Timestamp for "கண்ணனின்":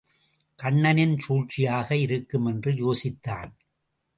0.59-1.13